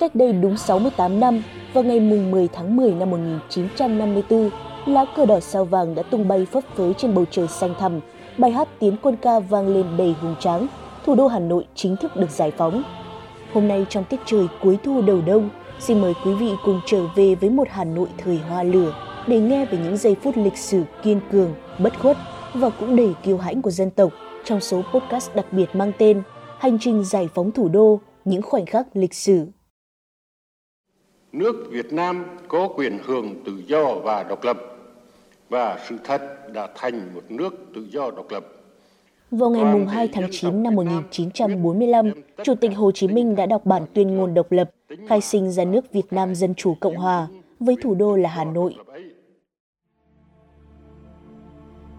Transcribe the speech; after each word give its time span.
Cách 0.00 0.14
đây 0.14 0.32
đúng 0.32 0.56
68 0.56 1.20
năm, 1.20 1.42
vào 1.72 1.84
ngày 1.84 2.00
mùng 2.00 2.30
10 2.30 2.48
tháng 2.48 2.76
10 2.76 2.90
năm 2.90 3.10
1954, 3.10 4.50
lá 4.86 5.04
cờ 5.16 5.26
đỏ 5.26 5.40
sao 5.40 5.64
vàng 5.64 5.94
đã 5.94 6.02
tung 6.02 6.28
bay 6.28 6.46
phấp 6.52 6.64
phới 6.74 6.94
trên 6.94 7.14
bầu 7.14 7.24
trời 7.30 7.48
xanh 7.48 7.74
thẳm. 7.78 8.00
Bài 8.38 8.50
hát 8.50 8.68
tiến 8.78 8.96
quân 9.02 9.16
ca 9.16 9.38
vang 9.40 9.68
lên 9.68 9.86
đầy 9.96 10.14
hùng 10.20 10.34
tráng. 10.40 10.66
Thủ 11.06 11.14
đô 11.14 11.26
Hà 11.26 11.38
Nội 11.38 11.66
chính 11.74 11.96
thức 11.96 12.16
được 12.16 12.30
giải 12.30 12.50
phóng. 12.50 12.82
Hôm 13.52 13.68
nay 13.68 13.86
trong 13.88 14.04
tiết 14.04 14.20
trời 14.26 14.46
cuối 14.62 14.78
thu 14.84 15.02
đầu 15.02 15.20
đông, 15.26 15.50
xin 15.80 16.00
mời 16.00 16.14
quý 16.24 16.34
vị 16.34 16.50
cùng 16.64 16.80
trở 16.86 17.00
về 17.16 17.34
với 17.34 17.50
một 17.50 17.68
Hà 17.70 17.84
Nội 17.84 18.08
thời 18.18 18.38
hoa 18.48 18.62
lửa 18.62 18.94
để 19.26 19.40
nghe 19.40 19.64
về 19.64 19.78
những 19.78 19.96
giây 19.96 20.16
phút 20.22 20.36
lịch 20.36 20.56
sử 20.56 20.82
kiên 21.02 21.20
cường, 21.32 21.54
bất 21.78 21.98
khuất 21.98 22.16
và 22.54 22.70
cũng 22.70 22.96
đầy 22.96 23.14
kiêu 23.22 23.38
hãnh 23.38 23.62
của 23.62 23.70
dân 23.70 23.90
tộc 23.90 24.12
trong 24.46 24.60
số 24.60 24.82
podcast 24.92 25.34
đặc 25.34 25.46
biệt 25.52 25.66
mang 25.72 25.92
tên 25.98 26.22
Hành 26.58 26.78
trình 26.80 27.04
giải 27.04 27.28
phóng 27.34 27.52
thủ 27.52 27.68
đô, 27.68 28.00
những 28.24 28.42
khoảnh 28.42 28.66
khắc 28.66 28.86
lịch 28.96 29.14
sử. 29.14 29.46
Nước 31.32 31.56
Việt 31.70 31.92
Nam 31.92 32.24
có 32.48 32.68
quyền 32.68 32.98
hưởng 33.04 33.44
tự 33.44 33.52
do 33.66 33.94
và 33.94 34.22
độc 34.22 34.44
lập 34.44 34.56
và 35.48 35.78
sự 35.88 35.98
thật 36.04 36.52
đã 36.52 36.68
thành 36.74 37.14
một 37.14 37.22
nước 37.28 37.54
tự 37.74 37.86
do 37.90 38.10
độc 38.10 38.26
lập. 38.30 38.44
Vào 39.30 39.50
ngày 39.50 39.64
mùng 39.64 39.86
2 39.86 40.08
tháng 40.12 40.28
9 40.30 40.62
năm 40.62 40.74
1945, 40.74 42.12
Chủ 42.44 42.54
tịch 42.54 42.70
Hồ 42.76 42.92
Chí 42.92 43.08
Minh 43.08 43.36
đã 43.36 43.46
đọc 43.46 43.66
bản 43.66 43.82
tuyên 43.94 44.14
ngôn 44.14 44.34
độc 44.34 44.52
lập, 44.52 44.70
khai 45.08 45.20
sinh 45.20 45.50
ra 45.50 45.64
nước 45.64 45.92
Việt 45.92 46.06
Nam 46.10 46.34
Dân 46.34 46.54
Chủ 46.54 46.76
Cộng 46.80 46.96
Hòa, 46.96 47.28
với 47.60 47.76
thủ 47.82 47.94
đô 47.94 48.16
là 48.16 48.30
Hà 48.30 48.44
Nội. 48.44 48.74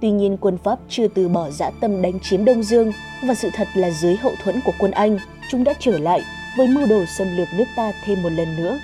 Tuy 0.02 0.12
nhiên, 0.12 0.38
quân 0.38 0.58
Pháp 0.58 0.80
chưa 0.90 1.08
từ 1.08 1.30
bỏ 1.30 1.50
dã 1.50 1.72
tâm 1.82 2.02
đánh 2.02 2.20
chiếm 2.20 2.46
Đông 2.46 2.64
Dương 2.64 2.92
và 3.24 3.34
sự 3.34 3.50
thật 3.54 3.68
là 3.76 3.90
dưới 3.90 4.16
hậu 4.16 4.32
thuẫn 4.44 4.62
của 4.66 4.74
quân 4.80 4.92
Anh, 4.92 5.18
chúng 5.50 5.64
đã 5.64 5.74
trở 5.80 5.98
lại 5.98 6.22
với 6.58 6.68
mưu 6.68 6.88
đồ 6.88 7.06
xâm 7.18 7.38
lược 7.38 7.48
nước 7.58 7.66
ta 7.76 7.92
thêm 8.06 8.24
một 8.24 8.30
lần 8.30 8.56
nữa. 8.58 8.80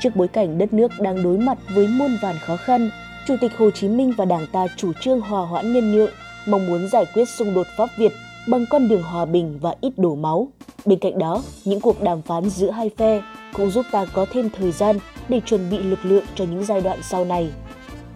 Trước 0.00 0.16
bối 0.16 0.28
cảnh 0.28 0.58
đất 0.58 0.72
nước 0.72 0.92
đang 1.00 1.22
đối 1.22 1.38
mặt 1.38 1.58
với 1.74 1.86
muôn 1.88 2.16
vàn 2.22 2.36
khó 2.38 2.56
khăn, 2.56 2.90
Chủ 3.26 3.36
tịch 3.40 3.52
Hồ 3.56 3.70
Chí 3.70 3.88
Minh 3.88 4.12
và 4.16 4.24
Đảng 4.24 4.46
ta 4.52 4.66
chủ 4.76 4.92
trương 5.00 5.20
hòa 5.20 5.46
hoãn 5.46 5.72
nhân 5.72 5.92
nhượng, 5.92 6.10
mong 6.46 6.66
muốn 6.66 6.88
giải 6.88 7.04
quyết 7.14 7.24
xung 7.28 7.54
đột 7.54 7.66
Pháp 7.76 7.88
Việt 7.98 8.12
bằng 8.48 8.64
con 8.70 8.88
đường 8.88 9.02
hòa 9.02 9.24
bình 9.24 9.58
và 9.60 9.74
ít 9.80 9.92
đổ 9.96 10.14
máu. 10.14 10.48
Bên 10.84 10.98
cạnh 10.98 11.18
đó, 11.18 11.42
những 11.64 11.80
cuộc 11.80 12.02
đàm 12.02 12.22
phán 12.22 12.50
giữa 12.50 12.70
hai 12.70 12.90
phe 12.96 13.22
cũng 13.54 13.70
giúp 13.70 13.86
ta 13.92 14.06
có 14.12 14.26
thêm 14.32 14.50
thời 14.50 14.72
gian 14.72 14.98
để 15.28 15.40
chuẩn 15.46 15.70
bị 15.70 15.78
lực 15.78 16.04
lượng 16.04 16.24
cho 16.34 16.44
những 16.44 16.64
giai 16.64 16.80
đoạn 16.80 16.98
sau 17.02 17.24
này. 17.24 17.50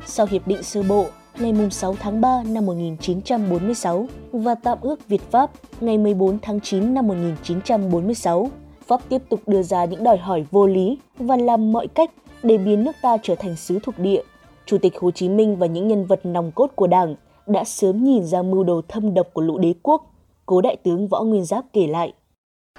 Sau 0.06 0.27
hiệp 0.30 0.46
định 0.46 0.62
sơ 0.62 0.83
bộ 0.83 1.06
ngày 1.39 1.70
6 1.70 1.97
tháng 2.00 2.20
3 2.20 2.42
năm 2.47 2.67
1946 2.67 4.06
và 4.33 4.55
tạm 4.55 4.78
ước 4.81 5.09
Việt-Pháp 5.09 5.50
ngày 5.81 5.98
14 5.98 6.39
tháng 6.42 6.61
9 6.61 6.95
năm 6.95 7.09
1946, 7.09 8.50
Pháp 8.86 9.00
tiếp 9.09 9.23
tục 9.28 9.41
đưa 9.47 9.62
ra 9.62 9.84
những 9.84 10.05
đòi 10.05 10.17
hỏi 10.17 10.45
vô 10.51 10.67
lý 10.67 10.98
và 11.19 11.36
làm 11.36 11.73
mọi 11.73 11.86
cách 11.86 12.11
để 12.42 12.58
biến 12.58 12.84
nước 12.84 12.97
ta 13.03 13.17
trở 13.23 13.34
thành 13.34 13.56
xứ 13.56 13.78
thuộc 13.83 13.98
địa. 13.98 14.23
Chủ 14.67 14.78
tịch 14.78 14.98
Hồ 15.01 15.11
Chí 15.11 15.28
Minh 15.28 15.56
và 15.56 15.67
những 15.67 15.89
nhân 15.89 16.06
vật 16.06 16.20
nòng 16.25 16.53
cốt 16.53 16.70
của 16.75 16.86
Đảng 16.86 17.14
đã 17.47 17.64
sớm 17.64 18.05
nhìn 18.05 18.25
ra 18.25 18.42
mưu 18.42 18.64
đồ 18.64 18.83
thâm 18.89 19.14
độc 19.14 19.27
của 19.33 19.42
lũ 19.42 19.58
đế 19.58 19.75
quốc. 19.83 20.03
Cố 20.47 20.61
đại 20.61 20.77
tướng 20.77 21.08
Võ 21.08 21.23
Nguyên 21.23 21.45
Giáp 21.45 21.64
kể 21.73 21.86
lại. 21.86 22.12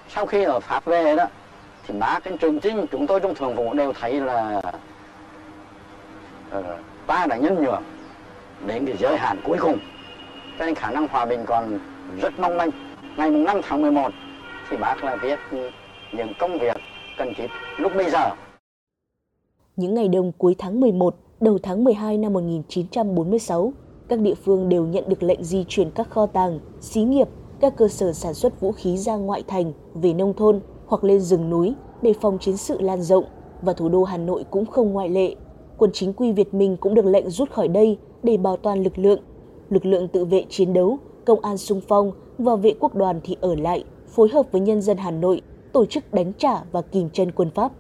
Sau 0.10 0.26
khi 0.26 0.44
ở 0.44 0.60
Pháp 0.60 0.86
về 0.86 1.16
đó, 1.16 1.26
thì 1.88 1.94
ba 2.00 2.20
cái 2.24 2.38
trường 2.38 2.60
trinh 2.60 2.86
chúng 2.92 3.08
tôi 3.08 3.20
trong 3.20 3.36
thường 3.36 3.56
vụ 3.56 3.74
đều 3.74 3.94
thấy 4.00 4.22
là 4.22 4.62
uh, 6.58 6.66
ta 7.08 7.26
đã 7.30 7.38
nhân 7.38 7.64
nhượng 7.64 7.84
đến 8.68 8.86
cái 8.86 8.98
giới 8.98 9.18
hạn 9.18 9.38
cuối 9.44 9.58
cùng. 9.62 9.78
Cho 10.60 10.66
nên 10.66 10.76
khả 10.76 10.92
năng 10.92 11.08
hòa 11.08 11.26
bình 11.26 11.40
còn 11.46 11.80
rất 12.22 12.40
mong 12.40 12.58
manh. 12.58 12.70
Ngày 13.18 13.32
5 13.32 13.62
tháng 13.64 13.82
11 13.82 14.12
thì 14.70 14.78
bác 14.78 15.04
lại 15.04 15.18
viết 15.22 15.40
những 16.14 16.34
công 16.40 16.60
việc 16.60 16.78
cần 17.18 17.34
thiết 17.38 17.48
lúc 17.78 17.92
bây 17.96 18.10
giờ. 18.10 18.30
Những 19.76 19.94
ngày 19.94 20.08
đông 20.08 20.32
cuối 20.38 20.56
tháng 20.58 20.80
11, 20.80 21.16
đầu 21.40 21.58
tháng 21.64 21.84
12 21.84 22.18
năm 22.18 22.34
1946, 22.34 23.74
các 24.08 24.20
địa 24.20 24.34
phương 24.36 24.70
đều 24.70 24.86
nhận 24.86 25.10
được 25.10 25.24
lệnh 25.24 25.44
di 25.44 25.66
chuyển 25.68 25.92
các 25.92 26.10
kho 26.10 26.26
tàng, 26.26 26.60
xí 26.82 27.04
nghiệp, 27.04 27.28
các 27.60 27.74
cơ 27.78 27.88
sở 27.88 28.14
sản 28.14 28.34
xuất 28.34 28.62
vũ 28.62 28.72
khí 28.72 28.98
ra 28.98 29.16
ngoại 29.16 29.44
thành, 29.48 29.74
về 29.94 30.14
nông 30.14 30.34
thôn 30.34 30.60
hoặc 30.86 31.04
lên 31.04 31.20
rừng 31.20 31.50
núi 31.50 31.74
để 32.02 32.14
phòng 32.22 32.38
chiến 32.40 32.58
sự 32.58 32.82
lan 32.82 33.02
rộng. 33.02 33.26
Và 33.62 33.74
thủ 33.74 33.90
đô 33.90 34.04
Hà 34.04 34.18
Nội 34.18 34.46
cũng 34.52 34.66
không 34.66 34.94
ngoại 34.94 35.10
lệ. 35.10 35.36
Quân 35.78 35.92
chính 35.94 36.14
quy 36.14 36.32
Việt 36.32 36.54
Minh 36.54 36.78
cũng 36.78 36.94
được 36.94 37.06
lệnh 37.06 37.30
rút 37.30 37.52
khỏi 37.52 37.68
đây 37.68 37.98
để 38.24 38.38
bảo 38.38 38.58
toàn 38.58 38.84
lực 38.84 38.98
lượng. 38.98 39.20
Lực 39.70 39.86
lượng 39.86 40.08
tự 40.08 40.26
vệ 40.26 40.46
chiến 40.50 40.74
đấu, 40.74 41.00
công 41.26 41.40
an 41.40 41.58
sung 41.58 41.82
phong 41.88 42.12
và 42.38 42.56
vệ 42.56 42.74
quốc 42.80 42.96
đoàn 42.96 43.20
thì 43.24 43.36
ở 43.42 43.56
lại, 43.56 43.84
phối 44.08 44.30
hợp 44.30 44.46
với 44.52 44.62
nhân 44.62 44.82
dân 44.82 44.98
Hà 44.98 45.12
Nội 45.12 45.42
tổ 45.74 45.86
chức 45.86 46.14
đánh 46.14 46.34
trả 46.34 46.64
và 46.72 46.82
kìm 46.82 47.10
chân 47.10 47.32
quân 47.32 47.50
Pháp. 47.56 47.72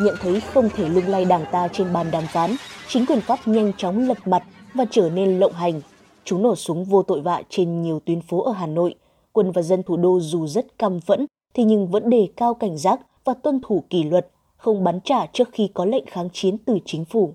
Nhận 0.00 0.14
thấy 0.20 0.40
không 0.40 0.68
thể 0.74 0.88
lung 0.88 1.06
lay 1.06 1.24
đảng 1.24 1.44
ta 1.52 1.68
trên 1.68 1.92
bàn 1.92 2.06
đàm 2.10 2.24
phán, 2.32 2.50
chính 2.88 3.06
quyền 3.06 3.20
Pháp 3.20 3.38
nhanh 3.46 3.72
chóng 3.76 4.08
lật 4.08 4.18
mặt 4.26 4.42
và 4.74 4.84
trở 4.90 5.10
nên 5.10 5.38
lộng 5.38 5.52
hành. 5.52 5.80
Chúng 6.24 6.42
nổ 6.42 6.56
súng 6.56 6.84
vô 6.84 7.02
tội 7.02 7.20
vạ 7.20 7.42
trên 7.48 7.82
nhiều 7.82 8.00
tuyến 8.06 8.20
phố 8.20 8.42
ở 8.42 8.52
Hà 8.52 8.66
Nội. 8.66 8.94
Quân 9.32 9.52
và 9.52 9.62
dân 9.62 9.82
thủ 9.82 9.96
đô 9.96 10.20
dù 10.20 10.46
rất 10.46 10.78
căm 10.78 11.00
phẫn 11.00 11.26
thì 11.54 11.64
nhưng 11.64 11.90
vẫn 11.90 12.10
đề 12.10 12.28
cao 12.36 12.54
cảnh 12.54 12.76
giác 12.76 13.00
và 13.24 13.34
tuân 13.34 13.60
thủ 13.66 13.84
kỷ 13.90 14.02
luật, 14.04 14.30
không 14.56 14.84
bắn 14.84 15.00
trả 15.00 15.26
trước 15.26 15.48
khi 15.52 15.70
có 15.74 15.84
lệnh 15.84 16.06
kháng 16.06 16.28
chiến 16.32 16.58
từ 16.58 16.78
chính 16.84 17.04
phủ. 17.04 17.34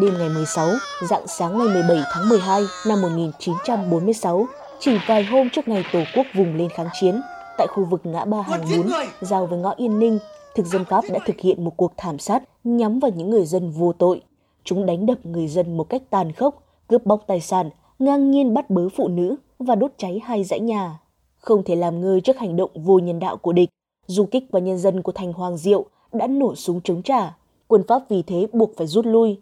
Đêm 0.00 0.14
ngày 0.18 0.28
16, 0.28 0.68
dạng 1.08 1.26
sáng 1.26 1.58
ngày 1.58 1.66
17 1.66 2.04
tháng 2.12 2.28
12 2.28 2.62
năm 2.88 3.02
1946, 3.02 4.46
chỉ 4.78 4.98
vài 5.06 5.24
hôm 5.24 5.50
trước 5.50 5.68
ngày 5.68 5.84
Tổ 5.92 6.00
quốc 6.14 6.26
vùng 6.34 6.56
lên 6.56 6.68
kháng 6.68 6.88
chiến, 7.00 7.20
tại 7.58 7.66
khu 7.70 7.84
vực 7.84 8.00
ngã 8.04 8.24
ba 8.24 8.42
hàng 8.42 8.60
bún, 8.60 8.90
giao 9.20 9.46
với 9.46 9.58
ngõ 9.58 9.74
Yên 9.76 9.98
Ninh, 9.98 10.18
thực 10.54 10.66
dân 10.66 10.84
Pháp 10.84 11.04
đã 11.12 11.18
thực 11.26 11.40
hiện 11.40 11.64
một 11.64 11.72
cuộc 11.76 11.92
thảm 11.96 12.18
sát 12.18 12.42
nhắm 12.64 12.98
vào 12.98 13.10
những 13.10 13.30
người 13.30 13.46
dân 13.46 13.70
vô 13.70 13.92
tội. 13.92 14.22
Chúng 14.64 14.86
đánh 14.86 15.06
đập 15.06 15.18
người 15.26 15.48
dân 15.48 15.76
một 15.76 15.84
cách 15.84 16.02
tàn 16.10 16.32
khốc, 16.32 16.62
cướp 16.88 17.06
bóc 17.06 17.24
tài 17.26 17.40
sản, 17.40 17.70
ngang 17.98 18.30
nhiên 18.30 18.54
bắt 18.54 18.70
bớ 18.70 18.88
phụ 18.96 19.08
nữ 19.08 19.36
và 19.58 19.74
đốt 19.74 19.90
cháy 19.98 20.20
hai 20.24 20.44
dãy 20.44 20.60
nhà. 20.60 20.98
Không 21.44 21.62
thể 21.62 21.76
làm 21.76 22.00
ngơ 22.00 22.20
trước 22.20 22.38
hành 22.38 22.56
động 22.56 22.70
vô 22.74 22.98
nhân 22.98 23.18
đạo 23.18 23.36
của 23.36 23.52
địch, 23.52 23.70
du 24.06 24.26
kích 24.26 24.44
và 24.52 24.60
nhân 24.60 24.78
dân 24.78 25.02
của 25.02 25.12
thành 25.12 25.32
Hoàng 25.32 25.56
Diệu 25.56 25.84
đã 26.12 26.26
nổ 26.26 26.54
súng 26.54 26.80
chống 26.84 27.02
trả. 27.02 27.34
Quân 27.68 27.82
Pháp 27.88 28.02
vì 28.08 28.22
thế 28.22 28.46
buộc 28.52 28.70
phải 28.76 28.86
rút 28.86 29.06
lui. 29.06 29.40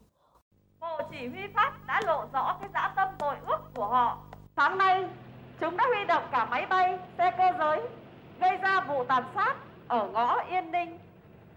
Bộ 0.80 0.98
chỉ 1.10 1.26
huy 1.28 1.40
Pháp 1.54 1.72
đã 1.86 2.02
lộ 2.06 2.24
rõ 2.32 2.58
cái 2.60 2.70
dã 2.74 2.92
tâm 2.96 3.08
tội 3.18 3.34
ước 3.46 3.58
của 3.74 3.86
họ. 3.86 4.18
Sáng 4.56 4.78
nay, 4.78 5.04
chúng 5.60 5.76
đã 5.76 5.84
huy 5.94 6.04
động 6.04 6.22
cả 6.32 6.44
máy 6.44 6.66
bay, 6.66 6.98
xe 7.18 7.30
cơ 7.38 7.44
giới, 7.58 7.80
gây 8.40 8.56
ra 8.56 8.84
vụ 8.88 9.04
tàn 9.04 9.24
sát 9.34 9.56
ở 9.88 10.08
ngõ 10.12 10.40
Yên 10.50 10.70
Ninh. 10.72 10.98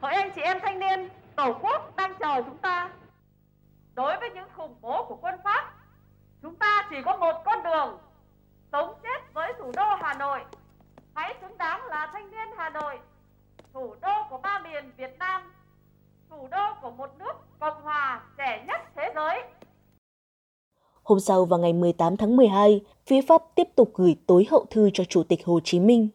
Hỡi 0.02 0.14
anh 0.14 0.32
chị 0.36 0.42
em 0.42 0.58
thanh 0.62 0.80
niên, 0.80 1.10
Tổ 1.36 1.54
quốc 1.62 1.96
đang 1.96 2.14
chờ 2.20 2.42
chúng 2.46 2.58
ta. 2.58 2.90
Đối 3.94 4.20
với 4.20 4.30
những 4.36 4.48
khủng 4.58 4.76
bố 4.82 5.06
của 5.10 5.18
quân 5.22 5.36
Pháp, 5.44 5.74
chúng 6.42 6.56
ta 6.56 6.88
chỉ 6.90 6.96
có 7.06 7.18
một 7.18 7.36
con 7.46 7.64
đường 7.64 7.98
sống 8.76 8.94
chết 9.04 9.34
với 9.34 9.54
thủ 9.60 9.72
đô 9.76 9.84
Hà 10.02 10.14
Nội. 10.14 10.40
Hãy 11.14 11.36
xứng 11.42 11.58
đáng 11.58 11.86
là 11.86 12.10
thanh 12.14 12.32
niên 12.32 12.58
Hà 12.58 12.70
Nội, 12.70 13.00
thủ 13.74 13.96
đô 14.02 14.10
của 14.30 14.38
ba 14.38 14.60
miền 14.60 14.92
Việt 14.98 15.16
Nam, 15.20 15.42
thủ 16.30 16.48
đô 16.52 16.64
của 16.82 16.92
một 16.92 17.10
nước 17.20 17.34
Cộng 17.60 17.82
hòa 17.84 18.22
trẻ 18.38 18.64
nhất 18.68 18.82
thế 18.96 19.12
giới. 19.16 19.44
Hôm 21.04 21.20
sau 21.20 21.46
vào 21.46 21.60
ngày 21.60 21.74
18 21.74 22.18
tháng 22.18 22.36
12, 22.36 22.82
phía 23.08 23.22
Pháp 23.28 23.42
tiếp 23.56 23.68
tục 23.76 23.92
gửi 23.96 24.16
tối 24.28 24.48
hậu 24.52 24.66
thư 24.72 24.90
cho 24.94 25.04
Chủ 25.04 25.24
tịch 25.24 25.46
Hồ 25.46 25.60
Chí 25.64 25.80
Minh. 25.80 26.10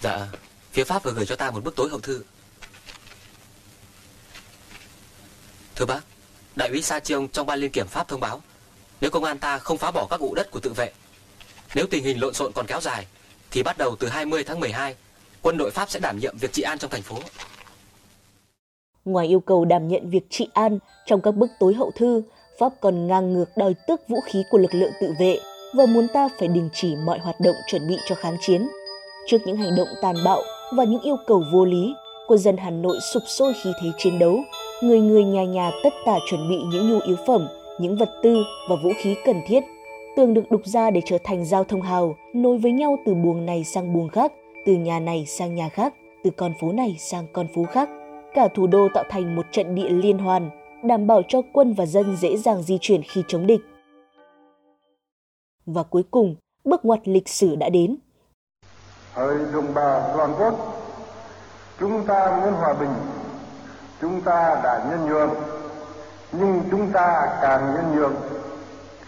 Dạ, 0.00 0.28
phía 0.70 0.84
Pháp 0.84 1.02
vừa 1.02 1.12
gửi 1.12 1.26
cho 1.26 1.36
ta 1.36 1.50
một 1.50 1.64
bức 1.64 1.76
tối 1.76 1.88
hậu 1.90 2.00
thư. 2.00 2.24
Thưa 5.74 5.86
bác, 5.86 6.00
đại 6.56 6.68
úy 6.68 6.82
Sa 6.82 7.00
Chiông 7.00 7.28
trong 7.28 7.46
ban 7.46 7.58
liên 7.58 7.72
kiểm 7.72 7.86
Pháp 7.86 8.08
thông 8.08 8.20
báo, 8.20 8.40
nếu 9.00 9.10
công 9.10 9.24
an 9.24 9.38
ta 9.38 9.58
không 9.58 9.78
phá 9.78 9.90
bỏ 9.90 10.06
các 10.10 10.20
ụ 10.20 10.34
đất 10.34 10.50
của 10.50 10.60
tự 10.60 10.72
vệ, 10.72 10.92
nếu 11.74 11.86
tình 11.90 12.04
hình 12.04 12.20
lộn 12.20 12.34
xộn 12.34 12.52
còn 12.52 12.66
kéo 12.66 12.80
dài, 12.80 13.06
thì 13.50 13.62
bắt 13.62 13.78
đầu 13.78 13.96
từ 13.98 14.08
20 14.08 14.44
tháng 14.44 14.60
12, 14.60 14.94
quân 15.42 15.58
đội 15.58 15.70
Pháp 15.70 15.90
sẽ 15.90 16.00
đảm 16.00 16.18
nhiệm 16.18 16.36
việc 16.38 16.52
trị 16.52 16.62
an 16.62 16.78
trong 16.78 16.90
thành 16.90 17.02
phố. 17.02 17.16
Ngoài 19.04 19.26
yêu 19.26 19.40
cầu 19.40 19.64
đảm 19.64 19.88
nhận 19.88 20.10
việc 20.10 20.26
trị 20.30 20.48
an 20.54 20.78
trong 21.06 21.20
các 21.20 21.34
bức 21.34 21.50
tối 21.60 21.74
hậu 21.74 21.90
thư, 21.90 22.22
Pháp 22.58 22.72
còn 22.80 23.06
ngang 23.06 23.32
ngược 23.32 23.48
đòi 23.56 23.74
tước 23.86 24.08
vũ 24.08 24.20
khí 24.20 24.42
của 24.50 24.58
lực 24.58 24.74
lượng 24.74 24.92
tự 25.00 25.14
vệ 25.20 25.38
và 25.76 25.86
muốn 25.86 26.06
ta 26.14 26.28
phải 26.38 26.48
đình 26.48 26.68
chỉ 26.72 26.96
mọi 26.96 27.18
hoạt 27.18 27.40
động 27.40 27.56
chuẩn 27.70 27.88
bị 27.88 27.96
cho 28.08 28.14
kháng 28.14 28.36
chiến. 28.40 28.68
Trước 29.26 29.38
những 29.46 29.56
hành 29.56 29.76
động 29.76 29.88
tàn 30.02 30.16
bạo 30.24 30.42
và 30.76 30.84
những 30.84 31.02
yêu 31.02 31.16
cầu 31.26 31.42
vô 31.52 31.64
lý, 31.64 31.94
quân 32.26 32.38
dân 32.38 32.56
Hà 32.56 32.70
Nội 32.70 32.98
sụp 33.12 33.22
sôi 33.26 33.52
khí 33.62 33.70
thế 33.82 33.88
chiến 33.98 34.18
đấu. 34.18 34.40
Người 34.82 35.00
người 35.00 35.24
nhà 35.24 35.44
nhà 35.44 35.70
tất 35.82 35.92
tả 36.06 36.18
chuẩn 36.30 36.48
bị 36.48 36.56
những 36.72 36.90
nhu 36.90 37.00
yếu 37.00 37.16
phẩm, 37.26 37.48
những 37.80 37.96
vật 37.96 38.10
tư 38.22 38.44
và 38.68 38.76
vũ 38.82 38.92
khí 38.98 39.14
cần 39.24 39.40
thiết. 39.48 39.60
Tường 40.16 40.34
được 40.34 40.50
đục 40.50 40.60
ra 40.64 40.90
để 40.90 41.00
trở 41.04 41.18
thành 41.24 41.44
giao 41.44 41.64
thông 41.64 41.82
hào, 41.82 42.16
nối 42.34 42.58
với 42.58 42.72
nhau 42.72 42.98
từ 43.06 43.14
buồng 43.14 43.46
này 43.46 43.64
sang 43.64 43.92
buồng 43.92 44.08
khác, 44.08 44.32
từ 44.66 44.72
nhà 44.72 45.00
này 45.00 45.26
sang 45.26 45.54
nhà 45.54 45.68
khác, 45.68 45.94
từ 46.24 46.30
con 46.36 46.52
phố 46.60 46.72
này 46.72 46.96
sang 46.98 47.26
con 47.32 47.46
phố 47.54 47.64
khác. 47.64 47.88
cả 48.34 48.48
thủ 48.54 48.66
đô 48.66 48.88
tạo 48.94 49.04
thành 49.10 49.36
một 49.36 49.46
trận 49.52 49.74
địa 49.74 49.88
liên 49.88 50.18
hoàn, 50.18 50.50
đảm 50.84 51.06
bảo 51.06 51.22
cho 51.28 51.42
quân 51.52 51.74
và 51.74 51.86
dân 51.86 52.16
dễ 52.16 52.36
dàng 52.36 52.62
di 52.62 52.78
chuyển 52.80 53.02
khi 53.02 53.22
chống 53.28 53.46
địch. 53.46 53.60
Và 55.66 55.82
cuối 55.82 56.02
cùng, 56.10 56.36
bước 56.64 56.84
ngoặt 56.84 57.00
lịch 57.04 57.28
sử 57.28 57.56
đã 57.56 57.68
đến. 57.68 57.96
Hỡi 59.12 59.36
đồng 59.52 59.74
bào 59.74 60.12
toàn 60.16 60.34
quốc, 60.38 60.54
chúng 61.80 62.04
ta 62.06 62.40
muốn 62.40 62.52
hòa 62.52 62.74
bình, 62.80 62.94
chúng 64.00 64.20
ta 64.20 64.60
đã 64.64 64.86
nhân 64.90 65.08
nhượng, 65.08 65.34
nhưng 66.32 66.60
chúng 66.70 66.92
ta 66.92 67.38
càng 67.42 67.74
nhân 67.74 67.96
nhượng, 67.96 68.14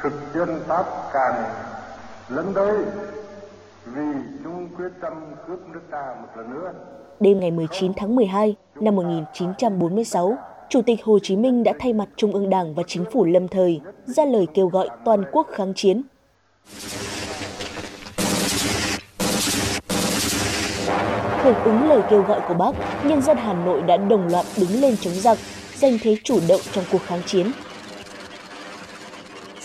thực 0.03 0.13
dân 0.35 0.61
Pháp 0.67 0.87
càng 1.13 1.45
lấn 2.29 2.55
tới 2.55 2.79
vì 3.85 4.03
chúng 4.45 4.69
quyết 4.77 4.93
tâm 5.01 5.13
cướp 5.49 5.59
nước 5.73 5.81
ta 5.91 6.15
một 6.21 6.29
lần 6.37 6.51
nữa. 6.51 6.73
Đêm 7.21 7.41
ngày 7.41 7.51
19 7.51 7.93
tháng 7.97 8.17
12 8.17 8.57
năm 8.75 8.97
1946, 8.97 10.37
Chủ 10.69 10.83
tịch 10.83 11.05
Hồ 11.05 11.19
Chí 11.23 11.37
Minh 11.37 11.65
đã 11.65 11.73
thay 11.79 11.93
mặt 11.93 12.09
Trung 12.17 12.33
ương 12.33 12.51
Đảng 12.51 12.75
và 12.75 12.83
Chính 12.87 13.05
phủ 13.13 13.25
lâm 13.25 13.49
thời 13.49 13.81
ra 14.07 14.25
lời 14.25 14.47
kêu 14.55 14.69
gọi 14.69 14.89
toàn 15.05 15.25
quốc 15.33 15.47
kháng 15.53 15.73
chiến. 15.75 16.03
Hưởng 21.43 21.65
ứng 21.65 21.89
lời 21.89 22.03
kêu 22.11 22.23
gọi 22.23 22.41
của 22.49 22.55
Bác, 22.55 22.73
nhân 23.05 23.23
dân 23.23 23.37
Hà 23.37 23.53
Nội 23.53 23.83
đã 23.83 23.97
đồng 23.97 24.29
loạt 24.29 24.47
đứng 24.61 24.81
lên 24.81 24.97
chống 25.01 25.15
giặc, 25.15 25.39
giành 25.75 25.99
thế 26.03 26.17
chủ 26.25 26.41
động 26.49 26.61
trong 26.73 26.85
cuộc 26.93 27.03
kháng 27.03 27.23
chiến. 27.27 27.51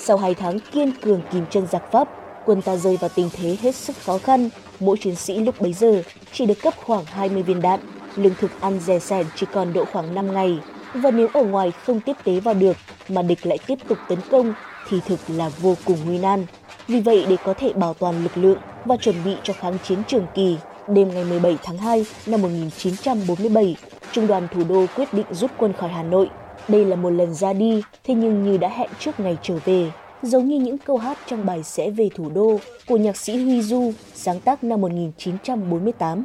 Sau 0.06 0.18
hai 0.18 0.36
tháng 0.36 0.60
kiên 0.60 0.92
cường 1.02 1.22
kìm 1.32 1.46
chân 1.50 1.68
giặc 1.68 1.92
Pháp, 1.92 2.10
quân 2.46 2.62
ta 2.62 2.76
rơi 2.76 2.98
vào 2.98 3.10
tình 3.16 3.30
thế 3.34 3.58
hết 3.62 3.76
sức 3.76 3.96
khó 4.06 4.18
khăn. 4.18 4.50
Mỗi 4.80 4.98
chiến 4.98 5.16
sĩ 5.16 5.40
lúc 5.40 5.62
bấy 5.62 5.74
giờ 5.74 6.04
chỉ 6.32 6.46
được 6.46 6.62
cấp 6.62 6.74
khoảng 6.78 7.06
20 7.06 7.44
viên 7.44 7.62
đạn, 7.62 7.80
lương 8.16 8.34
thực 8.40 8.62
ăn 8.62 8.80
rẻ 8.80 9.00
sẻn 9.00 9.26
chỉ 9.36 9.46
còn 9.54 9.74
độ 9.74 9.86
khoảng 9.86 10.16
5 10.16 10.34
ngày. 10.34 10.60
Và 10.94 11.12
nếu 11.12 11.28
ở 11.34 11.44
ngoài 11.44 11.72
không 11.86 12.00
tiếp 12.00 12.14
tế 12.24 12.40
vào 12.40 12.54
được 12.54 12.78
mà 13.10 13.22
địch 13.22 13.46
lại 13.46 13.58
tiếp 13.68 13.76
tục 13.88 13.98
tấn 14.10 14.20
công 14.32 14.54
thì 14.90 15.00
thực 15.06 15.20
là 15.28 15.50
vô 15.50 15.76
cùng 15.86 15.98
nguy 16.06 16.20
nan. 16.20 16.46
Vì 16.88 17.00
vậy 17.00 17.26
để 17.30 17.38
có 17.46 17.54
thể 17.54 17.74
bảo 17.74 17.94
toàn 17.94 18.24
lực 18.24 18.38
lượng 18.38 18.60
và 18.86 18.96
chuẩn 18.98 19.16
bị 19.26 19.36
cho 19.44 19.54
kháng 19.54 19.78
chiến 19.84 20.00
trường 20.08 20.26
kỳ, 20.34 20.58
đêm 20.88 21.14
ngày 21.14 21.24
17 21.24 21.58
tháng 21.64 21.78
2 21.78 22.06
năm 22.26 22.42
1947, 22.42 23.76
Trung 24.12 24.28
đoàn 24.28 24.48
thủ 24.54 24.64
đô 24.70 24.86
quyết 24.96 25.14
định 25.14 25.26
rút 25.32 25.52
quân 25.58 25.74
khỏi 25.74 25.90
Hà 25.90 26.04
Nội. 26.04 26.30
Đây 26.68 26.86
là 26.86 26.96
một 26.96 27.10
lần 27.10 27.34
ra 27.34 27.54
đi, 27.54 27.82
thế 28.04 28.14
nhưng 28.14 28.44
như 28.44 28.58
đã 28.58 28.70
hẹn 28.70 28.90
trước 29.00 29.20
ngày 29.20 29.38
trở 29.42 29.56
về, 29.66 29.92
giống 30.22 30.48
như 30.48 30.60
những 30.60 30.78
câu 30.78 30.98
hát 30.98 31.18
trong 31.28 31.46
bài 31.46 31.64
Sẽ 31.64 31.90
về 31.90 32.10
thủ 32.16 32.30
đô 32.30 32.60
của 32.88 32.98
nhạc 32.98 33.18
sĩ 33.18 33.44
Huy 33.44 33.62
Du, 33.62 33.92
sáng 34.14 34.40
tác 34.40 34.64
năm 34.64 34.82
1948. 34.82 36.24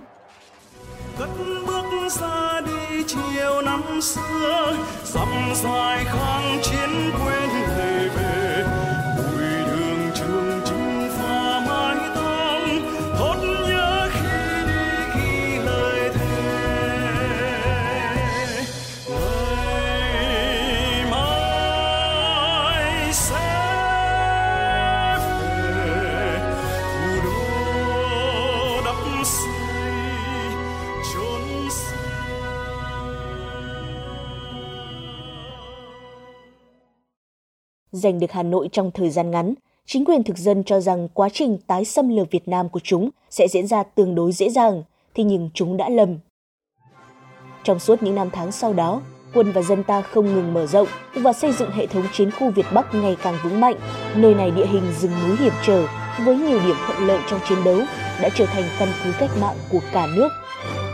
Cất 1.18 1.28
bước 1.66 2.08
ra 2.20 2.60
đi 2.60 3.04
chiều 3.06 3.62
năm 3.62 4.00
xưa, 4.02 4.76
dặm 5.04 5.28
dài 5.62 6.04
kháng 6.04 6.58
chiến 6.62 7.10
quên 7.24 7.48
về 7.76 7.87
giành 37.98 38.20
được 38.20 38.32
Hà 38.32 38.42
Nội 38.42 38.68
trong 38.72 38.90
thời 38.90 39.10
gian 39.10 39.30
ngắn, 39.30 39.54
chính 39.86 40.04
quyền 40.04 40.22
thực 40.22 40.36
dân 40.36 40.64
cho 40.64 40.80
rằng 40.80 41.08
quá 41.14 41.28
trình 41.28 41.58
tái 41.66 41.84
xâm 41.84 42.16
lược 42.16 42.30
Việt 42.30 42.48
Nam 42.48 42.68
của 42.68 42.80
chúng 42.82 43.10
sẽ 43.30 43.48
diễn 43.48 43.66
ra 43.66 43.82
tương 43.82 44.14
đối 44.14 44.32
dễ 44.32 44.50
dàng, 44.50 44.82
thì 45.14 45.24
nhưng 45.24 45.50
chúng 45.54 45.76
đã 45.76 45.88
lầm. 45.88 46.18
Trong 47.64 47.78
suốt 47.78 48.02
những 48.02 48.14
năm 48.14 48.30
tháng 48.32 48.52
sau 48.52 48.72
đó, 48.72 49.00
quân 49.34 49.52
và 49.52 49.62
dân 49.62 49.84
ta 49.84 50.02
không 50.02 50.26
ngừng 50.26 50.54
mở 50.54 50.66
rộng 50.66 50.88
và 51.14 51.32
xây 51.32 51.52
dựng 51.52 51.70
hệ 51.70 51.86
thống 51.86 52.04
chiến 52.12 52.30
khu 52.30 52.50
Việt 52.50 52.66
Bắc 52.72 52.94
ngày 52.94 53.16
càng 53.22 53.34
vững 53.44 53.60
mạnh. 53.60 53.74
Nơi 54.16 54.34
này 54.34 54.50
địa 54.50 54.66
hình 54.66 54.92
rừng 55.00 55.12
núi 55.28 55.36
hiểm 55.36 55.52
trở 55.66 55.86
với 56.24 56.36
nhiều 56.36 56.58
điểm 56.66 56.76
thuận 56.86 57.06
lợi 57.06 57.20
trong 57.30 57.40
chiến 57.48 57.58
đấu 57.64 57.78
đã 58.22 58.28
trở 58.34 58.46
thành 58.46 58.64
căn 58.78 58.88
cứ 59.04 59.12
cách 59.18 59.30
mạng 59.40 59.56
của 59.72 59.80
cả 59.92 60.06
nước. 60.16 60.28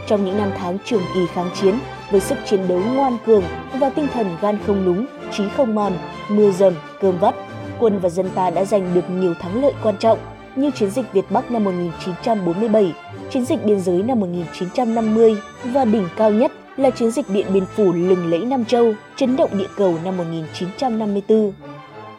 Trong 0.06 0.24
những 0.24 0.38
năm 0.38 0.52
tháng 0.56 0.78
trường 0.84 1.02
kỳ 1.14 1.20
kháng 1.32 1.50
chiến, 1.54 1.74
với 2.10 2.20
sức 2.20 2.38
chiến 2.46 2.68
đấu 2.68 2.80
ngoan 2.94 3.16
cường 3.26 3.42
và 3.80 3.90
tinh 3.90 4.06
thần 4.14 4.36
gan 4.40 4.58
không 4.66 4.84
lúng, 4.84 5.06
trí 5.36 5.48
không 5.56 5.74
mòn, 5.74 5.92
mưa 6.28 6.50
dầm, 6.50 6.74
cơm 7.00 7.18
vắt, 7.18 7.34
quân 7.80 7.98
và 7.98 8.08
dân 8.08 8.30
ta 8.34 8.50
đã 8.50 8.64
giành 8.64 8.94
được 8.94 9.10
nhiều 9.10 9.34
thắng 9.34 9.62
lợi 9.62 9.72
quan 9.82 9.96
trọng 9.98 10.18
như 10.56 10.70
chiến 10.70 10.90
dịch 10.90 11.12
Việt 11.12 11.24
Bắc 11.30 11.50
năm 11.50 11.64
1947, 11.64 12.94
chiến 13.30 13.44
dịch 13.44 13.64
biên 13.64 13.80
giới 13.80 14.02
năm 14.02 14.20
1950 14.20 15.36
và 15.64 15.84
đỉnh 15.84 16.08
cao 16.16 16.30
nhất 16.30 16.52
là 16.76 16.90
chiến 16.90 17.10
dịch 17.10 17.30
Điện 17.30 17.46
Biên 17.52 17.66
Phủ 17.66 17.92
lừng 17.92 18.30
lẫy 18.30 18.44
Nam 18.44 18.64
Châu, 18.64 18.92
chấn 19.16 19.36
động 19.36 19.50
địa 19.58 19.68
cầu 19.76 19.94
năm 20.04 20.16
1954. 20.16 21.52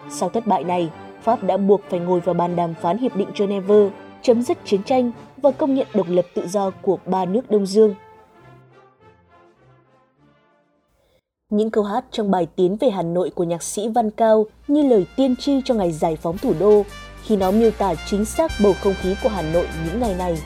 Sau 0.09 0.29
thất 0.29 0.47
bại 0.47 0.63
này, 0.63 0.89
Pháp 1.23 1.43
đã 1.43 1.57
buộc 1.57 1.81
phải 1.89 1.99
ngồi 1.99 2.19
vào 2.19 2.33
bàn 2.33 2.55
đàm 2.55 2.73
phán 2.81 2.97
Hiệp 2.97 3.15
định 3.15 3.29
Geneva, 3.37 3.75
chấm 4.21 4.41
dứt 4.41 4.57
chiến 4.65 4.83
tranh 4.83 5.11
và 5.37 5.51
công 5.51 5.75
nhận 5.75 5.87
độc 5.93 6.07
lập 6.09 6.25
tự 6.33 6.47
do 6.47 6.69
của 6.81 6.97
ba 7.05 7.25
nước 7.25 7.51
Đông 7.51 7.65
Dương. 7.65 7.95
Những 11.49 11.69
câu 11.69 11.83
hát 11.83 12.05
trong 12.11 12.31
bài 12.31 12.47
Tiến 12.55 12.77
về 12.79 12.89
Hà 12.89 13.01
Nội 13.01 13.29
của 13.29 13.43
nhạc 13.43 13.63
sĩ 13.63 13.87
Văn 13.87 14.11
Cao 14.11 14.45
như 14.67 14.89
lời 14.89 15.05
tiên 15.15 15.35
tri 15.35 15.61
cho 15.65 15.73
ngày 15.73 15.91
giải 15.91 16.15
phóng 16.15 16.37
thủ 16.37 16.53
đô, 16.59 16.83
khi 17.23 17.35
nó 17.35 17.51
miêu 17.51 17.71
tả 17.71 17.93
chính 18.09 18.25
xác 18.25 18.51
bầu 18.63 18.73
không 18.83 18.93
khí 19.01 19.15
của 19.23 19.29
Hà 19.29 19.41
Nội 19.41 19.67
những 19.85 19.99
ngày 19.99 20.15
này. 20.15 20.37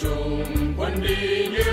chung 0.00 0.74
quân 0.78 1.02
đi 1.02 1.48
như 1.48 1.71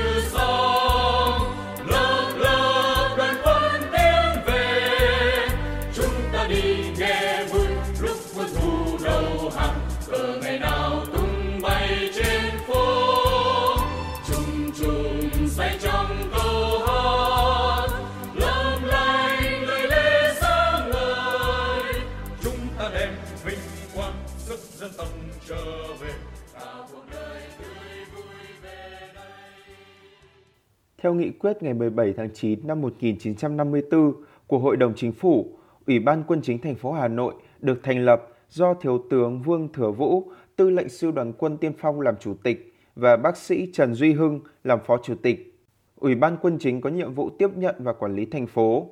Theo 31.01 31.13
nghị 31.13 31.29
quyết 31.29 31.63
ngày 31.63 31.73
17 31.73 32.13
tháng 32.17 32.29
9 32.33 32.67
năm 32.67 32.81
1954 32.81 34.13
của 34.47 34.59
Hội 34.59 34.77
đồng 34.77 34.93
Chính 34.95 35.11
phủ, 35.11 35.57
Ủy 35.87 35.99
ban 35.99 36.23
Quân 36.27 36.41
chính 36.41 36.61
thành 36.61 36.75
phố 36.75 36.91
Hà 36.91 37.07
Nội 37.07 37.33
được 37.59 37.79
thành 37.83 38.05
lập 38.05 38.27
do 38.49 38.73
Thiếu 38.73 39.05
tướng 39.09 39.41
Vương 39.41 39.73
Thừa 39.73 39.91
Vũ, 39.91 40.31
Tư 40.55 40.69
lệnh 40.69 40.89
Sư 40.89 41.11
đoàn 41.11 41.33
Quân 41.37 41.57
Tiên 41.57 41.71
Phong 41.77 42.01
làm 42.01 42.15
chủ 42.19 42.33
tịch 42.43 42.73
và 42.95 43.17
bác 43.17 43.37
sĩ 43.37 43.71
Trần 43.73 43.93
Duy 43.93 44.13
Hưng 44.13 44.41
làm 44.63 44.79
phó 44.85 44.97
chủ 45.03 45.15
tịch. 45.15 45.61
Ủy 45.95 46.15
ban 46.15 46.37
Quân 46.41 46.57
chính 46.59 46.81
có 46.81 46.89
nhiệm 46.89 47.13
vụ 47.13 47.29
tiếp 47.39 47.49
nhận 47.55 47.75
và 47.79 47.93
quản 47.93 48.15
lý 48.15 48.25
thành 48.25 48.47
phố. 48.47 48.89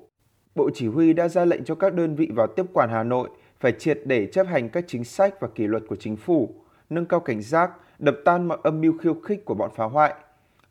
Bộ 0.55 0.69
Chỉ 0.73 0.87
huy 0.87 1.13
đã 1.13 1.27
ra 1.27 1.45
lệnh 1.45 1.63
cho 1.63 1.75
các 1.75 1.93
đơn 1.93 2.15
vị 2.15 2.29
vào 2.35 2.47
tiếp 2.47 2.65
quản 2.73 2.89
Hà 2.89 3.03
Nội 3.03 3.29
phải 3.59 3.71
triệt 3.71 3.99
để 4.05 4.25
chấp 4.25 4.47
hành 4.47 4.69
các 4.69 4.83
chính 4.87 5.03
sách 5.03 5.41
và 5.41 5.47
kỷ 5.47 5.67
luật 5.67 5.83
của 5.87 5.95
chính 5.95 6.15
phủ, 6.15 6.55
nâng 6.89 7.05
cao 7.05 7.19
cảnh 7.19 7.41
giác, 7.41 7.71
đập 7.99 8.15
tan 8.25 8.47
mọi 8.47 8.57
âm 8.63 8.81
mưu 8.81 8.97
khiêu 8.97 9.13
khích 9.13 9.45
của 9.45 9.53
bọn 9.53 9.71
phá 9.75 9.85
hoại. 9.85 10.13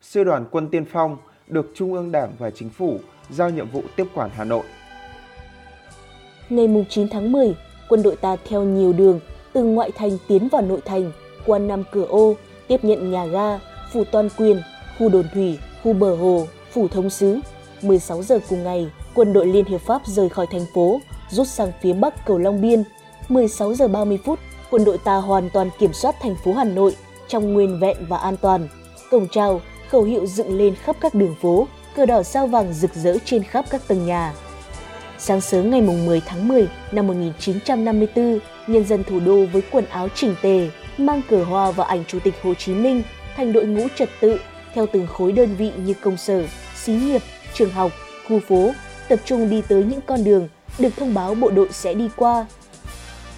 Sư 0.00 0.25
đoàn 0.25 0.45
Quân 0.50 0.69
Tiên 0.69 0.85
Phong 0.93 1.17
được 1.47 1.73
Trung 1.75 1.93
ương 1.93 2.12
Đảng 2.12 2.33
và 2.38 2.50
Chính 2.50 2.71
phủ 2.71 2.99
giao 3.31 3.50
nhiệm 3.50 3.71
vụ 3.71 3.83
tiếp 3.97 4.07
quản 4.15 4.31
Hà 4.35 4.45
Nội. 4.45 4.65
Ngày 6.49 6.69
9 6.88 7.09
tháng 7.09 7.33
10, 7.33 7.57
quân 7.88 8.03
đội 8.03 8.17
ta 8.17 8.37
theo 8.49 8.62
nhiều 8.62 8.93
đường 8.93 9.21
từ 9.53 9.65
ngoại 9.65 9.91
thành 9.91 10.19
tiến 10.29 10.49
vào 10.49 10.62
nội 10.62 10.81
thành 10.85 11.12
qua 11.47 11.59
năm 11.59 11.83
cửa 11.93 12.05
ô, 12.05 12.35
tiếp 12.69 12.85
nhận 12.85 13.11
nhà 13.11 13.26
ga, 13.26 13.59
phủ 13.93 14.05
toàn 14.12 14.29
quyền, 14.37 14.62
khu 14.99 15.09
đồn 15.09 15.26
thủy, 15.35 15.59
khu 15.83 15.93
bờ 15.93 16.17
hồ, 16.17 16.47
phủ 16.71 16.88
thông 16.88 17.11
sứ. 17.11 17.38
16 17.83 18.23
giờ 18.23 18.41
cùng 18.49 18.65
ngày, 18.65 18.91
quân 19.15 19.33
đội 19.33 19.47
Liên 19.47 19.65
Hiệp 19.65 19.81
Pháp 19.81 20.03
rời 20.07 20.29
khỏi 20.29 20.47
thành 20.50 20.67
phố, 20.75 21.00
rút 21.31 21.47
sang 21.47 21.73
phía 21.83 21.93
bắc 21.93 22.26
cầu 22.26 22.38
Long 22.38 22.61
Biên. 22.61 22.83
16 23.29 23.75
giờ 23.75 23.88
30 23.88 24.19
phút, 24.25 24.38
quân 24.71 24.85
đội 24.85 24.99
ta 24.99 25.17
hoàn 25.17 25.50
toàn 25.50 25.71
kiểm 25.79 25.93
soát 25.93 26.15
thành 26.23 26.37
phố 26.45 26.53
Hà 26.53 26.65
Nội 26.65 26.97
trong 27.29 27.53
nguyên 27.53 27.81
vẹn 27.81 27.97
và 28.09 28.17
an 28.17 28.37
toàn. 28.37 28.69
cổng 29.11 29.29
chào, 29.31 29.61
khẩu 29.90 30.02
hiệu 30.02 30.26
dựng 30.26 30.59
lên 30.59 30.75
khắp 30.75 30.97
các 31.00 31.14
đường 31.14 31.35
phố, 31.43 31.66
cờ 31.97 32.07
đỏ 32.07 32.23
sao 32.23 32.47
vàng 32.47 32.73
rực 32.73 32.95
rỡ 32.95 33.16
trên 33.25 33.43
khắp 33.43 33.64
các 33.71 33.88
tầng 33.88 34.07
nhà. 34.07 34.35
Sáng 35.19 35.40
sớm 35.40 35.71
ngày 35.71 35.81
10 35.81 36.21
tháng 36.26 36.49
10 36.49 36.69
năm 36.93 37.07
1954, 37.07 38.38
nhân 38.66 38.85
dân 38.85 39.05
thủ 39.05 39.21
đô 39.21 39.47
với 39.52 39.62
quần 39.71 39.87
áo 39.87 40.09
chỉnh 40.14 40.35
tề, 40.43 40.69
mang 40.99 41.23
cờ 41.28 41.45
hoa 41.45 41.71
và 41.71 41.85
ảnh 41.85 42.05
Chủ 42.09 42.19
tịch 42.19 42.35
Hồ 42.43 42.55
Chí 42.55 42.75
Minh 42.75 43.02
thành 43.37 43.52
đội 43.52 43.66
ngũ 43.66 43.87
trật 43.97 44.09
tự 44.21 44.40
theo 44.75 44.87
từng 44.87 45.07
khối 45.07 45.33
đơn 45.33 45.57
vị 45.57 45.73
như 45.76 45.95
công 45.95 46.16
sở, 46.16 46.45
xí 46.76 46.93
nghiệp, 46.93 47.23
trường 47.55 47.71
học, 47.71 47.93
khu 48.28 48.40
phố, 48.40 48.73
tập 49.09 49.21
trung 49.25 49.50
đi 49.50 49.62
tới 49.69 49.85
những 49.85 50.00
con 50.07 50.25
đường 50.25 50.49
được 50.78 50.97
thông 50.97 51.14
báo 51.14 51.35
bộ 51.35 51.50
đội 51.50 51.69
sẽ 51.73 51.95
đi 51.95 52.09
qua. 52.16 52.47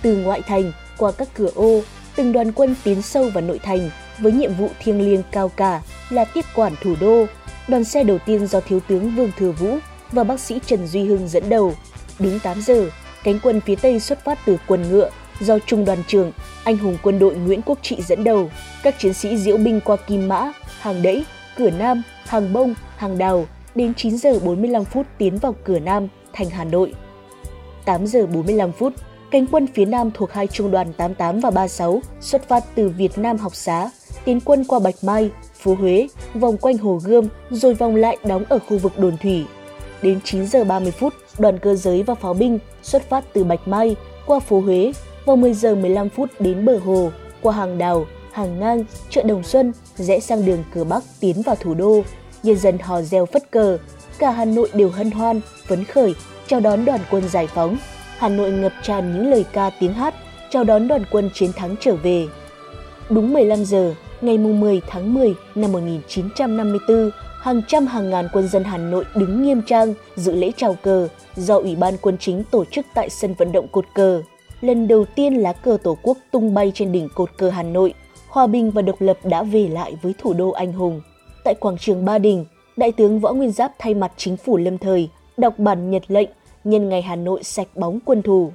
Từ 0.02 0.16
ngoại 0.16 0.42
thành 0.42 0.72
qua 0.98 1.12
các 1.12 1.28
cửa 1.34 1.50
ô, 1.54 1.80
từng 2.16 2.32
đoàn 2.32 2.52
quân 2.52 2.74
tiến 2.84 3.02
sâu 3.02 3.30
vào 3.34 3.44
nội 3.44 3.58
thành 3.58 3.90
với 4.18 4.32
nhiệm 4.32 4.54
vụ 4.54 4.68
thiêng 4.80 5.00
liêng 5.00 5.22
cao 5.30 5.48
cả 5.48 5.80
là 6.10 6.24
tiếp 6.24 6.44
quản 6.54 6.72
thủ 6.82 6.94
đô. 7.00 7.26
Đoàn 7.68 7.84
xe 7.84 8.04
đầu 8.04 8.18
tiên 8.18 8.46
do 8.46 8.60
Thiếu 8.60 8.80
tướng 8.80 9.16
Vương 9.16 9.30
Thừa 9.38 9.52
Vũ 9.52 9.78
và 10.12 10.24
bác 10.24 10.40
sĩ 10.40 10.60
Trần 10.66 10.86
Duy 10.86 11.04
Hưng 11.04 11.28
dẫn 11.28 11.48
đầu. 11.48 11.74
Đúng 12.18 12.38
8 12.38 12.62
giờ, 12.62 12.90
cánh 13.24 13.38
quân 13.42 13.60
phía 13.60 13.76
Tây 13.76 14.00
xuất 14.00 14.24
phát 14.24 14.38
từ 14.46 14.56
quần 14.66 14.90
ngựa 14.90 15.10
do 15.40 15.58
Trung 15.66 15.84
đoàn 15.84 15.98
trưởng, 16.06 16.32
anh 16.64 16.76
hùng 16.76 16.98
quân 17.02 17.18
đội 17.18 17.34
Nguyễn 17.34 17.62
Quốc 17.62 17.78
Trị 17.82 18.02
dẫn 18.02 18.24
đầu. 18.24 18.50
Các 18.82 18.98
chiến 18.98 19.14
sĩ 19.14 19.36
diễu 19.36 19.56
binh 19.56 19.80
qua 19.84 19.96
Kim 19.96 20.28
Mã, 20.28 20.52
Hàng 20.80 21.02
Đẫy, 21.02 21.24
Cửa 21.56 21.70
Nam, 21.70 22.02
Hàng 22.24 22.52
Bông, 22.52 22.74
Hàng 22.96 23.18
Đào 23.18 23.46
đến 23.74 23.94
9 23.94 24.18
giờ 24.18 24.38
45 24.38 24.84
phút 24.84 25.06
tiến 25.18 25.38
vào 25.38 25.54
Cửa 25.64 25.78
Nam, 25.78 26.08
thành 26.32 26.50
Hà 26.50 26.64
Nội. 26.64 26.92
8 27.84 28.06
giờ 28.06 28.26
45 28.26 28.72
phút, 28.72 28.92
cánh 29.30 29.46
quân 29.46 29.66
phía 29.74 29.84
Nam 29.84 30.10
thuộc 30.14 30.32
hai 30.32 30.46
trung 30.46 30.70
đoàn 30.70 30.92
88 30.92 31.40
và 31.40 31.50
36 31.50 32.00
xuất 32.20 32.48
phát 32.48 32.64
từ 32.74 32.88
Việt 32.88 33.18
Nam 33.18 33.36
học 33.36 33.54
xá, 33.54 33.90
tiến 34.24 34.40
quân 34.40 34.64
qua 34.64 34.78
Bạch 34.78 34.94
Mai, 35.02 35.30
phố 35.58 35.74
Huế, 35.74 36.08
vòng 36.34 36.56
quanh 36.56 36.78
Hồ 36.78 37.00
Gươm 37.04 37.28
rồi 37.50 37.74
vòng 37.74 37.96
lại 37.96 38.16
đóng 38.24 38.44
ở 38.48 38.58
khu 38.58 38.78
vực 38.78 38.98
đồn 38.98 39.16
thủy. 39.16 39.44
Đến 40.02 40.20
9 40.24 40.46
giờ 40.46 40.64
30 40.64 40.92
phút, 40.92 41.14
đoàn 41.38 41.58
cơ 41.58 41.74
giới 41.74 42.02
và 42.02 42.14
pháo 42.14 42.34
binh 42.34 42.58
xuất 42.82 43.08
phát 43.08 43.24
từ 43.32 43.44
Bạch 43.44 43.68
Mai 43.68 43.96
qua 44.26 44.38
phố 44.38 44.60
Huế, 44.60 44.92
vào 45.24 45.36
10 45.36 45.54
giờ 45.54 45.74
15 45.74 46.08
phút 46.08 46.30
đến 46.40 46.64
bờ 46.64 46.78
hồ, 46.78 47.10
qua 47.42 47.54
hàng 47.54 47.78
đào, 47.78 48.06
hàng 48.32 48.60
ngang, 48.60 48.84
chợ 49.10 49.22
Đồng 49.22 49.42
Xuân, 49.42 49.72
rẽ 49.96 50.20
sang 50.20 50.46
đường 50.46 50.64
cửa 50.74 50.84
Bắc 50.84 51.02
tiến 51.20 51.42
vào 51.42 51.56
thủ 51.56 51.74
đô. 51.74 52.02
Nhân 52.42 52.56
dân 52.56 52.78
hò 52.78 53.02
reo 53.02 53.26
phất 53.26 53.50
cờ, 53.50 53.78
cả 54.18 54.30
Hà 54.30 54.44
Nội 54.44 54.68
đều 54.74 54.90
hân 54.90 55.10
hoan, 55.10 55.40
phấn 55.66 55.84
khởi, 55.84 56.14
chào 56.46 56.60
đón 56.60 56.84
đoàn 56.84 57.00
quân 57.10 57.28
giải 57.28 57.46
phóng. 57.46 57.76
Hà 58.18 58.28
Nội 58.28 58.50
ngập 58.50 58.72
tràn 58.82 59.12
những 59.12 59.30
lời 59.30 59.44
ca 59.52 59.70
tiếng 59.80 59.92
hát, 59.92 60.14
chào 60.50 60.64
đón 60.64 60.88
đoàn 60.88 61.04
quân 61.10 61.30
chiến 61.34 61.52
thắng 61.52 61.76
trở 61.80 61.96
về. 61.96 62.26
Đúng 63.10 63.32
15 63.32 63.64
giờ, 63.64 63.94
ngày 64.20 64.38
10 64.38 64.80
tháng 64.86 65.14
10 65.14 65.34
năm 65.54 65.72
1954, 65.72 67.10
hàng 67.40 67.62
trăm 67.68 67.86
hàng 67.86 68.10
ngàn 68.10 68.28
quân 68.32 68.48
dân 68.48 68.64
Hà 68.64 68.78
Nội 68.78 69.04
đứng 69.14 69.42
nghiêm 69.42 69.62
trang 69.66 69.94
dự 70.16 70.32
lễ 70.32 70.50
chào 70.56 70.74
cờ 70.74 71.08
do 71.36 71.58
Ủy 71.58 71.76
ban 71.76 71.96
Quân 71.96 72.16
chính 72.20 72.44
tổ 72.44 72.64
chức 72.64 72.86
tại 72.94 73.10
sân 73.10 73.34
vận 73.34 73.52
động 73.52 73.68
cột 73.68 73.84
cờ. 73.94 74.22
Lần 74.60 74.88
đầu 74.88 75.04
tiên 75.04 75.34
lá 75.34 75.52
cờ 75.52 75.78
Tổ 75.82 75.98
quốc 76.02 76.18
tung 76.30 76.54
bay 76.54 76.72
trên 76.74 76.92
đỉnh 76.92 77.08
cột 77.14 77.30
cờ 77.38 77.50
Hà 77.50 77.62
Nội, 77.62 77.94
hòa 78.28 78.46
bình 78.46 78.70
và 78.70 78.82
độc 78.82 79.00
lập 79.00 79.18
đã 79.24 79.42
về 79.42 79.68
lại 79.68 79.96
với 80.02 80.14
thủ 80.18 80.32
đô 80.32 80.50
anh 80.50 80.72
hùng. 80.72 81.00
Tại 81.44 81.54
quảng 81.54 81.78
trường 81.78 82.04
Ba 82.04 82.18
Đình, 82.18 82.44
Đại 82.76 82.92
tướng 82.92 83.20
Võ 83.20 83.32
Nguyên 83.32 83.52
Giáp 83.52 83.72
thay 83.78 83.94
mặt 83.94 84.12
chính 84.16 84.36
phủ 84.36 84.56
lâm 84.56 84.78
thời 84.78 85.08
đọc 85.36 85.54
bản 85.58 85.90
nhật 85.90 86.02
lệnh 86.08 86.28
nhân 86.64 86.88
ngày 86.88 87.02
Hà 87.02 87.16
Nội 87.16 87.42
sạch 87.42 87.68
bóng 87.74 87.98
quân 88.04 88.22
thù 88.22 88.52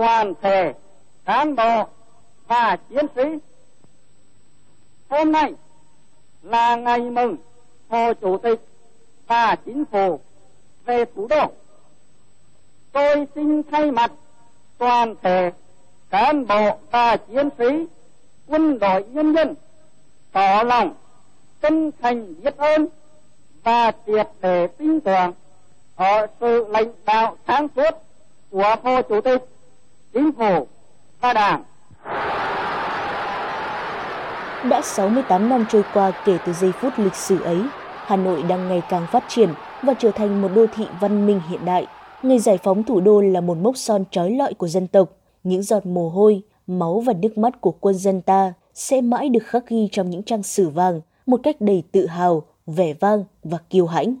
toàn 0.00 0.34
thể 0.42 0.72
cán 1.24 1.56
bộ 1.56 1.86
và 2.46 2.76
chiến 2.88 3.06
sĩ 3.16 3.22
hôm 5.08 5.32
nay 5.32 5.52
là 6.42 6.76
ngày 6.76 7.00
mừng 7.00 7.36
Hồ 7.88 8.12
Chủ 8.14 8.38
tịch 8.38 8.60
và 9.26 9.56
Chính 9.64 9.84
phủ 9.84 10.20
về 10.84 11.04
thủ 11.04 11.26
đô. 11.30 11.52
Tôi 12.92 13.26
xin 13.34 13.62
thay 13.70 13.90
mặt 13.90 14.12
toàn 14.78 15.14
thể 15.22 15.50
cán 16.10 16.46
bộ 16.46 16.78
và 16.90 17.16
chiến 17.16 17.48
sĩ 17.58 17.64
quân 18.46 18.78
đội 18.78 19.04
nhân 19.08 19.34
dân 19.34 19.54
tỏ 20.32 20.62
lòng 20.62 20.94
chân 21.62 21.90
thành 22.02 22.42
biết 22.42 22.56
ơn 22.56 22.86
và 23.62 23.92
triệt 24.06 24.28
để 24.40 24.66
tin 24.66 25.00
tưởng 25.00 25.32
ở 25.96 26.26
sự 26.40 26.66
lãnh 26.68 26.92
đạo 27.04 27.36
sáng 27.46 27.68
suốt 27.76 27.94
của 28.50 28.76
Hồ 28.82 29.02
Chủ 29.02 29.20
tịch, 29.20 29.42
Chính 30.14 30.32
phủ 30.32 30.66
và 31.20 31.32
Đảng. 31.32 31.64
Đã 34.70 34.80
68 34.84 35.48
năm 35.48 35.64
trôi 35.68 35.82
qua 35.94 36.10
kể 36.24 36.38
từ 36.46 36.52
giây 36.52 36.72
phút 36.72 36.92
lịch 36.96 37.14
sử 37.14 37.42
ấy, 37.42 37.58
Hà 37.94 38.16
Nội 38.16 38.42
đang 38.42 38.68
ngày 38.68 38.82
càng 38.88 39.06
phát 39.12 39.24
triển 39.28 39.48
và 39.82 39.94
trở 39.94 40.10
thành 40.10 40.42
một 40.42 40.48
đô 40.54 40.66
thị 40.76 40.84
văn 41.00 41.26
minh 41.26 41.40
hiện 41.48 41.64
đại. 41.64 41.86
Ngày 42.22 42.38
giải 42.38 42.58
phóng 42.62 42.82
thủ 42.82 43.00
đô 43.00 43.20
là 43.20 43.40
một 43.40 43.56
mốc 43.56 43.76
son 43.76 44.04
trói 44.10 44.30
lọi 44.30 44.54
của 44.54 44.68
dân 44.68 44.86
tộc. 44.86 45.08
Những 45.44 45.62
giọt 45.62 45.86
mồ 45.86 46.08
hôi, 46.08 46.42
máu 46.66 47.00
và 47.00 47.12
nước 47.12 47.38
mắt 47.38 47.60
của 47.60 47.74
quân 47.80 47.94
dân 47.94 48.22
ta 48.22 48.52
sẽ 48.74 49.00
mãi 49.00 49.28
được 49.28 49.46
khắc 49.46 49.68
ghi 49.68 49.88
trong 49.92 50.10
những 50.10 50.22
trang 50.22 50.42
sử 50.42 50.68
vàng 50.68 51.00
một 51.26 51.40
cách 51.42 51.56
đầy 51.60 51.82
tự 51.92 52.06
hào, 52.06 52.42
vẻ 52.66 52.94
vang 53.00 53.24
và 53.44 53.58
kiêu 53.70 53.86
hãnh. 53.86 54.14